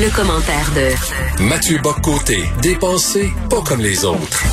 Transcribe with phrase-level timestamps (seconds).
[0.00, 4.44] Le, commentaire de Mathieu Boccoté, dépensé pas comme les autres.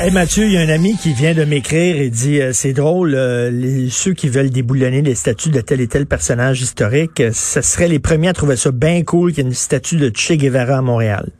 [0.00, 2.72] Hey Mathieu, il y a un ami qui vient de m'écrire et dit euh, c'est
[2.72, 7.20] drôle, euh, les, ceux qui veulent déboulonner les statues de tel et tel personnage historique,
[7.20, 9.96] euh, ce serait les premiers à trouver ça bien cool qu'il y ait une statue
[9.96, 11.30] de Che Guevara à Montréal.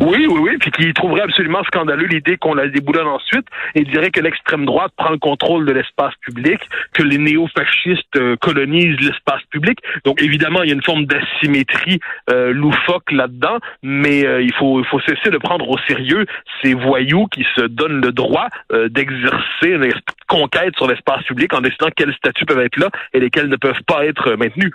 [0.00, 4.10] Oui, oui, oui, puis qui trouverait absolument scandaleux l'idée qu'on la déboulonne ensuite et dirait
[4.10, 6.60] que l'extrême droite prend le contrôle de l'espace public,
[6.92, 9.78] que les néo-fascistes euh, colonisent l'espace public.
[10.04, 12.00] Donc évidemment, il y a une forme d'asymétrie
[12.30, 16.26] euh, loufoque là-dedans, mais euh, il faut il faut cesser de prendre au sérieux
[16.62, 18.48] ces voyous qui se donnent le droit
[18.90, 19.92] d'exercer une
[20.28, 23.82] conquête sur l'espace public en décidant quels statuts peuvent être là et lesquels ne peuvent
[23.86, 24.72] pas être maintenus.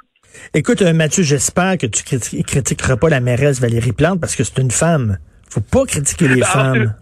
[0.54, 2.04] Écoute, euh, Mathieu, j'espère que tu
[2.44, 5.18] critiqueras pas la mairesse Valérie Plante parce que c'est une femme.
[5.50, 6.96] Faut pas critiquer les ben, femmes.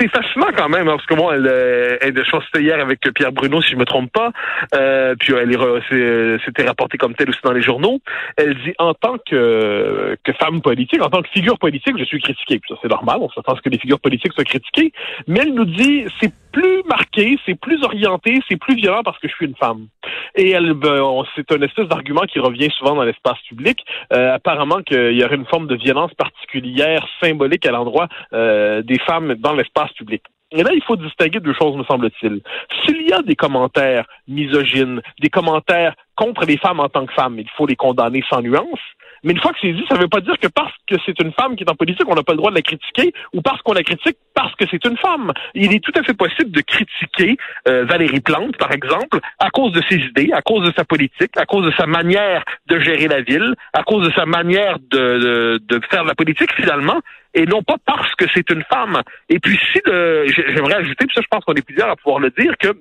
[0.00, 3.00] C'est fascinant quand même, hein, parce que moi, elle, euh, elle, je pense hier avec
[3.12, 4.30] Pierre Bruno, si je me trompe pas,
[4.74, 8.00] euh, puis elle s'était rapportée comme telle aussi dans les journaux.
[8.38, 12.18] Elle dit en tant que, que femme politique, en tant que figure politique, je suis
[12.18, 12.60] critiquée.
[12.60, 14.90] Puis ça, c'est normal, on s'attend à ce que les figures politiques soient critiquées.
[15.26, 19.28] Mais elle nous dit, c'est plus marqué, c'est plus orienté, c'est plus violent parce que
[19.28, 19.86] je suis une femme.
[20.34, 21.00] Et elle, ben,
[21.36, 23.84] c'est un espèce d'argument qui revient souvent dans l'espace public.
[24.12, 28.98] Euh, apparemment qu'il y aurait une forme de violence particulière, symbolique à l'endroit euh, des
[29.00, 30.22] femmes dans l'espace public.
[30.52, 32.40] Et là, il faut distinguer deux choses, me semble-t-il.
[32.84, 37.38] S'il y a des commentaires misogynes, des commentaires contre les femmes en tant que femmes,
[37.38, 38.80] il faut les condamner sans nuance.
[39.22, 41.18] Mais une fois que c'est dit, ça ne veut pas dire que parce que c'est
[41.20, 43.42] une femme qui est en politique, on n'a pas le droit de la critiquer, ou
[43.42, 45.32] parce qu'on la critique parce que c'est une femme.
[45.54, 47.36] Il est tout à fait possible de critiquer
[47.68, 51.36] euh, Valérie Plante, par exemple, à cause de ses idées, à cause de sa politique,
[51.36, 55.60] à cause de sa manière de gérer la ville, à cause de sa manière de,
[55.62, 57.00] de, faire de la politique finalement,
[57.34, 59.02] et non pas parce que c'est une femme.
[59.28, 62.30] Et puis si j'aimerais ajouter, puis ça je pense qu'on est plusieurs à pouvoir le
[62.30, 62.74] dire, que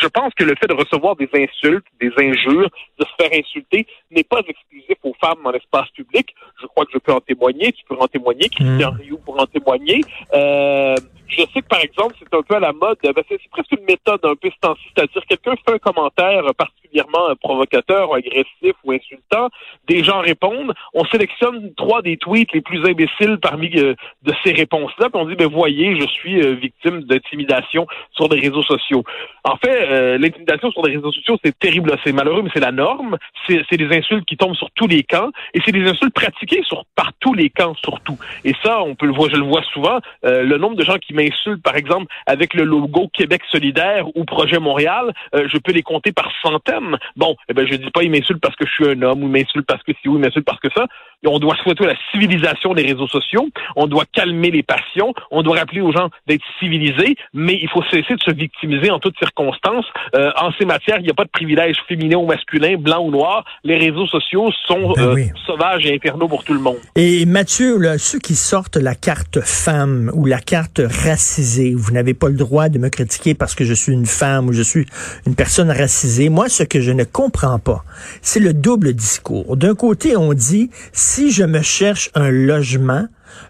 [0.00, 3.86] je pense que le fait de recevoir des insultes, des injures, de se faire insulter,
[4.10, 6.34] n'est pas exclusif aux femmes dans l'espace public.
[6.60, 8.96] Je crois que je peux en témoigner, tu peux en témoigner, Christian mmh.
[8.96, 10.00] Rioux pour en témoigner.
[10.34, 10.96] Euh,
[11.28, 13.84] je sais que, par exemple, c'est un peu à la mode, ben, c'est presque une
[13.84, 14.56] méthode un peu ce
[14.94, 19.48] c'est-à-dire quelqu'un fait un commentaire particulièrement provocateur, agressif ou insultant,
[19.88, 24.52] des gens répondent, on sélectionne trois des tweets les plus imbéciles parmi euh, de ces
[24.52, 29.04] réponses-là, puis on dit, ben voyez, je suis euh, victime d'intimidation sur des réseaux sociaux.
[29.44, 32.72] En fait, euh, l'intimidation sur des réseaux sociaux, c'est terrible, c'est malheureux, mais c'est la
[32.72, 33.16] norme.
[33.46, 36.84] C'est des insultes qui tombent sur tous les camps, et c'est des insultes pratiquées sur
[36.94, 38.18] par tous les camps surtout.
[38.44, 41.14] Et ça, on peut le voir, je le vois souvent, le nombre de gens qui
[41.16, 45.82] m'insultent, par exemple, avec le logo Québec solidaire ou Projet Montréal, euh, je peux les
[45.82, 46.96] compter par centaines.
[47.16, 49.26] Bon, eh ben, je dis pas, ils m'insultent parce que je suis un homme, ou
[49.26, 50.86] ils m'insultent parce que si, ou ils m'insultent parce que ça.
[51.24, 55.58] On doit souhaiter la civilisation des réseaux sociaux, on doit calmer les passions, on doit
[55.58, 59.86] rappeler aux gens d'être civilisés, mais il faut cesser de se victimiser en toutes circonstances.
[60.14, 63.10] Euh, en ces matières, il n'y a pas de privilège féminin ou masculin, blanc ou
[63.10, 63.44] noir.
[63.64, 66.78] Les réseaux sociaux sont ben euh, sauvages et infernaux pour tout le monde.
[66.94, 71.74] Et Mathieu, là, ceux qui sortent la carte femme ou la carte racisé.
[71.74, 74.52] Vous n'avez pas le droit de me critiquer parce que je suis une femme ou
[74.52, 74.86] je suis
[75.26, 76.28] une personne racisée.
[76.28, 77.84] Moi, ce que je ne comprends pas,
[78.22, 79.56] c'est le double discours.
[79.56, 80.70] D'un côté, on dit,
[81.06, 83.06] si je me cherche un logement,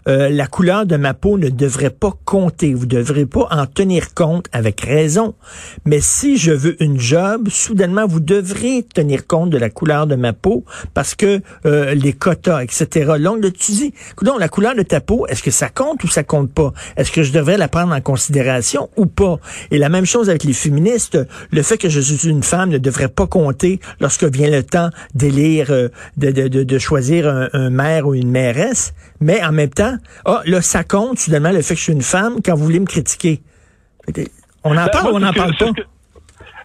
[0.07, 2.73] euh, la couleur de ma peau ne devrait pas compter.
[2.73, 5.35] Vous ne devrez pas en tenir compte avec raison.
[5.85, 10.15] Mais si je veux une job, soudainement, vous devrez tenir compte de la couleur de
[10.15, 13.13] ma peau parce que euh, les quotas, etc.
[13.19, 16.23] L'ongle, tu dis, donc la couleur de ta peau, est-ce que ça compte ou ça
[16.23, 16.73] compte pas?
[16.95, 19.39] Est-ce que je devrais la prendre en considération ou pas?
[19.71, 21.17] Et la même chose avec les féministes.
[21.51, 24.89] Le fait que je suis une femme ne devrait pas compter lorsque vient le temps
[25.13, 28.93] d'élire, euh, de, de, de, choisir un, un maire ou une mairesse.
[29.19, 32.01] Mais en même temps, ah, là, ça compte, soudainement, le fait que je suis une
[32.01, 33.41] femme quand vous voulez me critiquer.
[34.63, 35.71] On en ben, parle ou on n'en parle pas?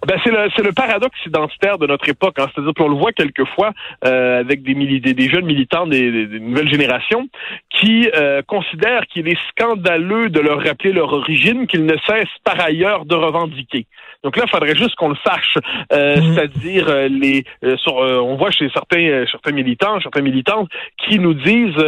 [0.06, 2.34] Ben c'est le c'est le paradoxe identitaire de notre époque.
[2.38, 2.46] Hein.
[2.52, 3.70] C'est-à-dire qu'on le voit quelquefois
[4.04, 7.28] euh, avec des, des, des jeunes militants des, des nouvelles générations
[7.70, 12.60] qui euh, considèrent qu'il est scandaleux de leur rappeler leur origine qu'ils ne cessent par
[12.60, 13.86] ailleurs de revendiquer.
[14.24, 15.56] Donc là, il faudrait juste qu'on le sache,
[15.92, 16.34] euh, mhm.
[16.34, 17.44] c'est-à-dire les
[17.76, 20.68] sur, on voit chez certains certains militants, certaines militantes
[20.98, 21.78] qui nous disent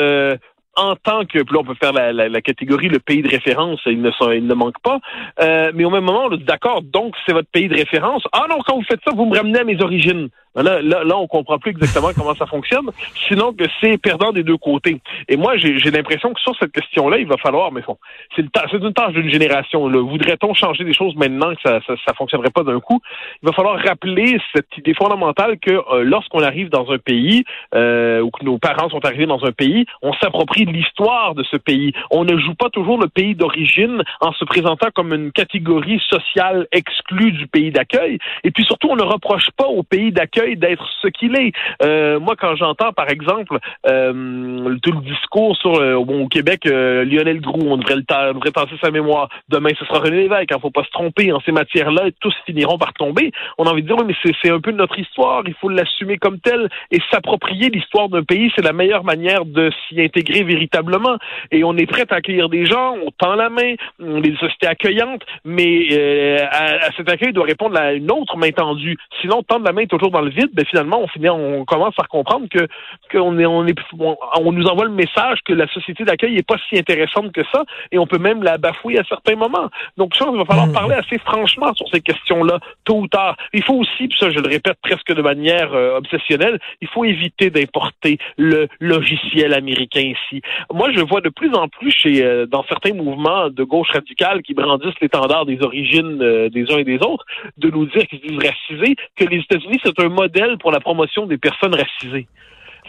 [0.77, 4.11] en tant que, là on peut faire la, catégorie le pays de référence, il ne,
[4.35, 4.99] il ne manque pas,
[5.41, 8.23] euh, mais au même moment, d'accord, donc c'est votre pays de référence.
[8.33, 10.29] Ah non, quand vous faites ça, vous me ramenez à mes origines.
[10.55, 12.91] Là, là, là, on comprend plus exactement comment ça fonctionne,
[13.29, 15.01] sinon que c'est perdant des deux côtés.
[15.29, 17.99] Et moi, j'ai l'impression que sur cette question-là, il va falloir, mais bon,
[18.37, 19.89] c'est une tâche d'une génération.
[19.89, 23.01] Voudrait-on changer des choses maintenant que ça, ça, ça fonctionnerait pas d'un coup?
[23.43, 28.21] Il va falloir rappeler cette idée fondamentale que euh, lorsqu'on arrive dans un pays euh,
[28.21, 31.93] ou que nos parents sont arrivés dans un pays, on s'approprie l'histoire de ce pays.
[32.11, 36.67] On ne joue pas toujours le pays d'origine en se présentant comme une catégorie sociale
[36.73, 38.19] exclue du pays d'accueil.
[38.45, 41.53] Et puis surtout, on ne reproche pas au pays d'accueil d'être ce qu'il est.
[41.83, 47.41] Euh, moi, quand j'entends, par exemple, euh, tout le discours sur euh, au Québec, Lionel
[47.41, 49.29] Groux, on devrait, le passer sa mémoire.
[49.49, 50.47] Demain, ce sera René Lévesque.
[50.51, 51.33] Il hein, faut pas se tromper.
[51.33, 53.33] En ces matières-là, tous finiront par tomber.
[53.59, 55.43] On a envie de dire, oui, mais c'est un peu notre histoire.
[55.47, 58.53] Il faut l'assumer comme tel et s'approprier l'histoire d'un pays.
[58.57, 61.17] C'est la meilleure manière de s'y intégrer véritablement.
[61.51, 62.97] Et on est prêt à accueillir des gens.
[63.05, 63.75] On tend la main.
[64.01, 65.23] On est des sociétés accueillantes.
[65.45, 68.97] Mais à, cet accueil doit répondre à une autre main tendue.
[69.21, 71.95] Sinon, tendre la main est toujours dans le vide, ben finalement, on finit, on commence
[71.99, 72.67] à comprendre que
[73.13, 76.57] qu'on est, on est, on, nous envoie le message que la société d'accueil n'est pas
[76.69, 79.69] si intéressante que ça, et on peut même la bafouer à certains moments.
[79.97, 80.73] Donc, ça, il va falloir mm.
[80.73, 83.37] parler assez franchement sur ces questions-là, tôt ou tard.
[83.53, 87.05] Il faut aussi, puis ça, je le répète presque de manière euh, obsessionnelle, il faut
[87.05, 90.43] éviter d'importer le logiciel américain ici.
[90.73, 94.43] Moi, je vois de plus en plus chez, euh, dans certains mouvements de gauche radicale
[94.43, 97.25] qui brandissent l'étendard des origines euh, des uns et des autres,
[97.59, 100.24] de nous dire qu'ils se disent racisés, que les États-Unis, c'est un modèle
[100.59, 102.27] pour la promotion des personnes racisées.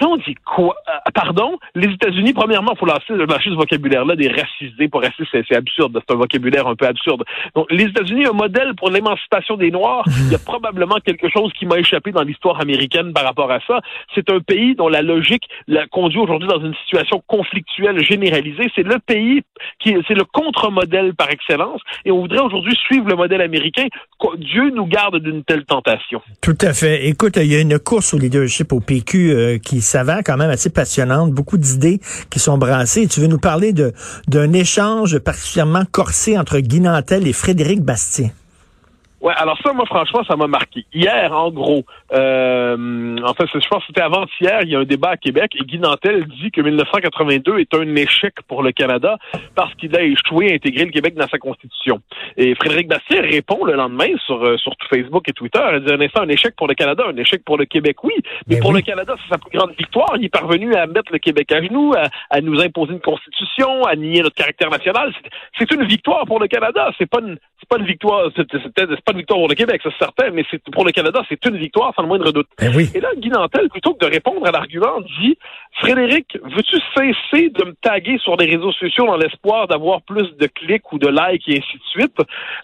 [0.01, 0.75] Là, on dit quoi?
[0.89, 1.57] Euh, pardon?
[1.73, 4.87] Les États-Unis, premièrement, il faut lancer, lâcher ce vocabulaire-là des racisés.
[4.89, 5.99] Pour racistes, c'est absurde.
[6.07, 7.23] C'est un vocabulaire un peu absurde.
[7.55, 10.03] Donc, les États-Unis, un modèle pour l'émancipation des Noirs.
[10.07, 13.59] Il y a probablement quelque chose qui m'a échappé dans l'histoire américaine par rapport à
[13.67, 13.79] ça.
[14.13, 18.69] C'est un pays dont la logique la conduit aujourd'hui dans une situation conflictuelle généralisée.
[18.75, 19.43] C'est le pays
[19.79, 21.81] qui, c'est le contre-modèle par excellence.
[22.03, 23.87] Et on voudrait aujourd'hui suivre le modèle américain.
[24.37, 26.21] Dieu nous garde d'une telle tentation.
[26.41, 27.07] Tout à fait.
[27.07, 30.49] Écoute, il y a une course au leadership au PQ euh, qui s'avère quand même
[30.49, 31.99] assez passionnante, beaucoup d'idées
[32.29, 33.07] qui sont brassées.
[33.07, 33.93] Tu veux nous parler de
[34.27, 38.29] d'un échange particulièrement corsé entre Guy Nantel et Frédéric Bastien?
[39.25, 40.85] Ouais, alors ça, moi, franchement, ça m'a marqué.
[40.93, 41.83] Hier, en gros,
[42.13, 42.77] euh,
[43.25, 45.63] en fait, je pense que c'était avant-hier, il y a un débat à Québec et
[45.63, 49.17] Guy Nantel dit que 1982 est un échec pour le Canada
[49.55, 51.99] parce qu'il a échoué à intégrer le Québec dans sa constitution.
[52.37, 56.01] Et Frédéric Bastien répond le lendemain sur, euh, sur Facebook et Twitter, il dit un
[56.01, 58.13] instant, un échec pour le Canada, un échec pour le Québec, oui,
[58.47, 60.15] mais, pour le Canada, c'est sa plus grande victoire.
[60.17, 63.83] Il est parvenu à mettre le Québec à genoux, à, à nous imposer une constitution,
[63.85, 65.13] à nier notre caractère national.
[65.57, 66.91] C'est une victoire pour le Canada.
[66.97, 69.97] C'est pas une, c'est pas une victoire, c'est pas une victoire pour le Québec, c'est
[69.97, 72.47] certain, mais c'est pour le Canada, c'est une victoire sans le moindre doute.
[72.59, 73.31] Et là, Guy
[73.69, 75.37] plutôt que de répondre à l'argument, dit
[75.79, 80.47] Frédéric, veux-tu cesser de me taguer sur les réseaux sociaux dans l'espoir d'avoir plus de
[80.47, 82.17] clics ou de likes et ainsi de suite?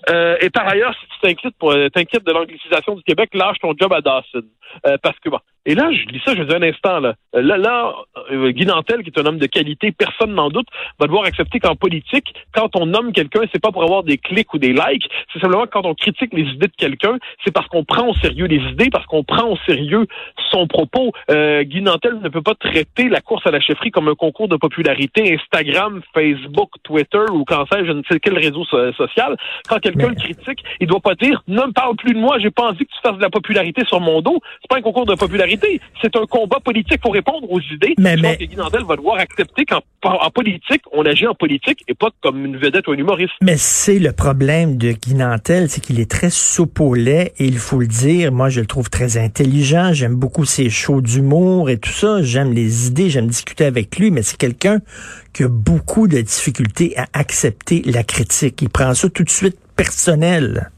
[0.09, 3.73] Euh, et par ailleurs, si tu t'inquiètes euh, t'inquiètes de l'anglicisation du Québec, lâche ton
[3.77, 4.43] job à Dawson.
[4.85, 7.13] Euh, parce que bon, et là, je lis ça, je dis un instant, là.
[7.33, 7.93] Là, là
[8.31, 10.65] euh, Guy Nantel, qui est un homme de qualité, personne n'en doute,
[10.99, 14.51] va devoir accepter qu'en politique, quand on nomme quelqu'un, c'est pas pour avoir des clics
[14.55, 17.83] ou des likes, c'est simplement quand on critique les idées de quelqu'un, c'est parce qu'on
[17.83, 20.07] prend au sérieux les idées, parce qu'on prend au sérieux
[20.49, 21.11] son propos.
[21.29, 24.47] Euh, Guy Nantel ne peut pas traiter la course à la chefferie comme un concours
[24.47, 29.37] de popularité Instagram, Facebook, Twitter ou quand sais je ne sais quel réseau social.
[29.69, 32.49] Quand quelqu'un le critique, il doit pas dire, ne me parle plus de moi, j'ai
[32.49, 34.39] pas envie que tu fasses de la popularité sur mon dos.
[34.61, 35.50] C'est pas un concours de popularité
[36.01, 37.93] c'est un combat politique pour répondre aux idées.
[37.97, 41.35] Mais, je pense que Guy Nandel va devoir accepter qu'en en politique, on agit en
[41.35, 43.33] politique et pas comme une vedette ou un humoriste.
[43.41, 47.45] Mais c'est le problème de Guy Nantel, c'est qu'il est très soupe au lait et
[47.45, 51.69] il faut le dire, moi je le trouve très intelligent, j'aime beaucoup ses shows d'humour
[51.69, 54.79] et tout ça, j'aime les idées, j'aime discuter avec lui, mais c'est quelqu'un
[55.33, 58.61] qui a beaucoup de difficultés à accepter la critique.
[58.61, 60.71] Il prend ça tout de suite personnel.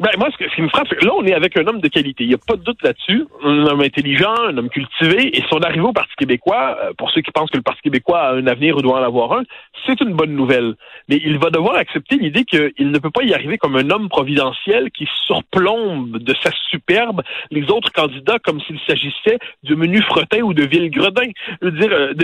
[0.00, 1.86] Ben, moi, ce, qui me frappe, c'est que là, on est avec un homme de
[1.86, 2.24] qualité.
[2.24, 3.26] Il n'y a pas de doute là-dessus.
[3.44, 5.36] Un homme intelligent, un homme cultivé.
[5.38, 8.20] Et son arrivée au Parti québécois, euh, pour ceux qui pensent que le Parti québécois
[8.20, 9.42] a un avenir ou doit en avoir un,
[9.86, 10.74] c'est une bonne nouvelle.
[11.08, 14.08] Mais il va devoir accepter l'idée qu'il ne peut pas y arriver comme un homme
[14.08, 17.22] providentiel qui surplombe de sa superbe
[17.52, 21.30] les autres candidats comme s'il s'agissait de menu fretin ou de ville gredin.
[21.62, 22.14] Je veux dire, euh,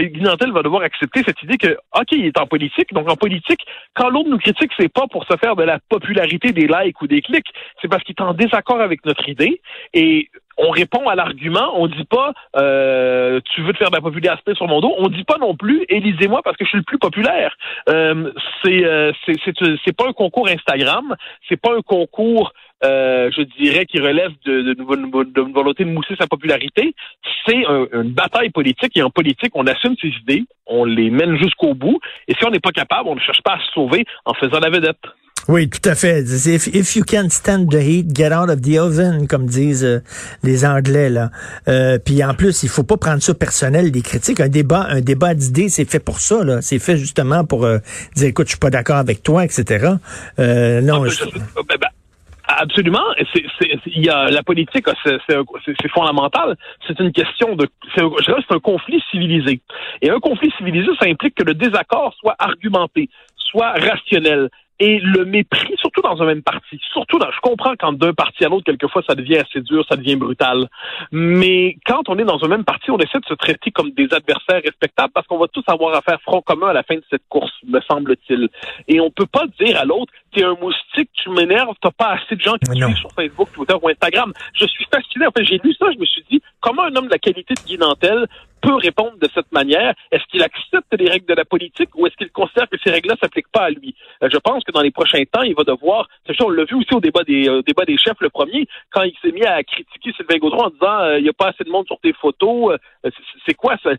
[0.53, 2.93] va devoir accepter cette idée que, OK, il est en politique.
[2.93, 3.61] Donc, en politique,
[3.95, 7.07] quand l'autre nous critique, c'est pas pour se faire de la popularité des likes ou
[7.07, 7.47] des clics
[7.81, 9.61] c'est parce qu'il est en désaccord avec notre idée
[9.95, 10.29] et
[10.61, 14.55] on répond à l'argument, on dit pas euh, tu veux te faire de la popularité
[14.55, 16.99] sur mon dos, on dit pas non plus élisez-moi parce que je suis le plus
[16.99, 17.57] populaire.
[17.89, 18.31] Euh,
[18.63, 21.17] c'est euh, c'est pas un concours Instagram,
[21.49, 22.53] c'est pas un concours
[22.83, 26.95] euh, je dirais qui relève de, de, volonté de mousser sa popularité,
[27.47, 27.63] c'est
[27.93, 32.01] une bataille politique et en politique on assume ses idées, on les mène jusqu'au bout
[32.29, 34.61] et si on n'est pas capable, on ne cherche pas à se sauver en faisant
[34.61, 35.01] la vedette.
[35.51, 36.21] Oui, tout à fait.
[36.47, 39.99] If, if you can't stand the heat, get out of the oven, comme disent euh,
[40.45, 41.31] les Anglais là.
[41.67, 44.39] Euh, puis en plus, il faut pas prendre ça personnel des critiques.
[44.41, 46.63] Un débat, un débat d'idées, c'est fait pour ça là.
[46.63, 47.79] C'est fait justement pour euh,
[48.15, 49.95] dire, écoute, je suis pas d'accord avec toi, etc.
[50.39, 51.05] Non.
[51.07, 51.25] Je-
[52.59, 53.05] Absolument.
[53.87, 55.19] Il y a, la politique, c'est,
[55.95, 56.57] fondamental.
[56.87, 59.61] C'est une question de, c'est, un- je dirais que c'est un conflit civilisé.
[60.03, 64.49] Et un conflit civilisé, ça implique que le désaccord soit argumenté, soit rationnel.
[64.83, 68.47] Et le mépris, surtout dans un même parti, surtout dans, je comprends quand d'un parti
[68.47, 70.69] à l'autre, quelquefois, ça devient assez dur, ça devient brutal.
[71.13, 74.09] Mais quand on est dans un même parti, on essaie de se traiter comme des
[74.13, 77.05] adversaires respectables parce qu'on va tous avoir à faire front commun à la fin de
[77.11, 78.49] cette course, me semble-t-il.
[78.89, 82.37] Et on peut pas dire à l'autre, t'es un moustique, tu m'énerves, t'as pas assez
[82.37, 84.33] de gens qui suivent sur Facebook, Twitter ou Instagram.
[84.55, 85.27] Je suis fasciné.
[85.27, 87.53] En fait, j'ai lu ça, je me suis dit, comment un homme de la qualité
[87.53, 88.27] de Guy Nantel
[88.61, 89.95] peut répondre de cette manière?
[90.11, 93.17] Est-ce qu'il accepte les règles de la politique ou est-ce qu'il considère que ces règles-là
[93.21, 93.95] s'appliquent pas à lui?
[94.23, 96.09] Euh, je pense que dans les prochains temps, il va devoir,
[96.43, 99.15] on l'a vu aussi au débat des, euh, débat des chefs, le premier, quand il
[99.23, 101.71] s'est mis à critiquer Sylvain Gaudron en disant, euh, il n'y a pas assez de
[101.71, 103.11] monde sur tes photos, euh,
[103.47, 103.91] c'est quoi ça?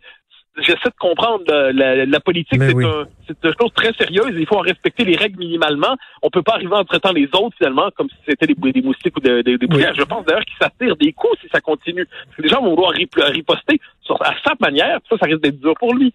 [0.58, 2.84] J'essaie de comprendre euh, la, la politique, Mais c'est oui.
[2.84, 4.34] un, une chose très sérieuse.
[4.36, 5.96] Il faut en respecter les règles minimalement.
[6.20, 9.16] On peut pas arriver en traitant les autres finalement comme si c'était des, des moustiques
[9.16, 9.94] ou des, bruyères.
[9.94, 12.06] Je pense d'ailleurs qu'ils s'attirent des coups si ça continue.
[12.38, 14.98] Les gens vont vouloir rip- riposter sur, à sa manière.
[15.08, 16.12] Ça, ça risque d'être dur pour lui.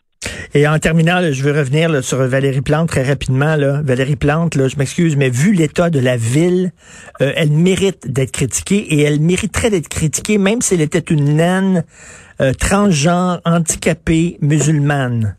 [0.53, 3.57] Et en terminant, je veux revenir sur Valérie Plante très rapidement.
[3.83, 6.71] Valérie Plante, je m'excuse, mais vu l'état de la ville,
[7.21, 11.35] euh, elle mérite d'être critiquée et elle mériterait d'être critiquée même si elle était une
[11.35, 11.83] naine
[12.41, 15.35] euh, transgenre, handicapée, musulmane.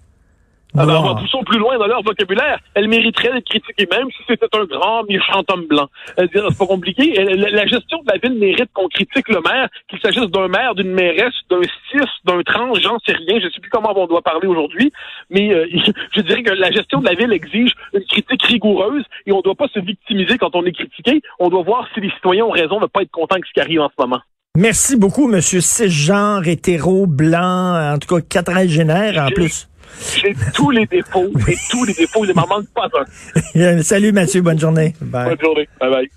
[0.79, 1.17] Alors, Noire.
[1.17, 4.65] en poussant plus loin dans leur vocabulaire, elle mériterait d'être critiquée, même si c'était un
[4.65, 5.89] grand méchant homme blanc.
[6.17, 7.15] Elle dirait, c'est pas compliqué.
[7.19, 10.49] Elle- La, la gestion de la ville mérite qu'on critique le maire, qu'il s'agisse d'un
[10.49, 13.39] maire, d'une mairesse, d'un cis, d'un trans, j'en sais rien.
[13.41, 14.93] Je sais plus comment on doit parler aujourd'hui,
[15.31, 15.67] mais euh,
[16.15, 19.55] je dirais que la gestion de la ville exige une critique rigoureuse et on doit
[19.55, 21.21] pas se victimiser quand on est critiqué.
[21.39, 23.61] On doit voir si les citoyens ont raison de pas être contents de ce qui
[23.61, 24.21] arrive en ce moment.
[24.57, 29.68] Merci beaucoup, monsieur cisgenre, hétéro, blanc, en tout cas quadragénaire en plus.
[30.17, 33.83] J'ai tous les défauts et tous les défauts, il ne m'en manque pas un.
[33.83, 34.95] Salut Mathieu, bonne journée.
[35.01, 35.31] Bye.
[35.31, 35.69] Bonne journée.
[35.81, 36.11] Bye bye.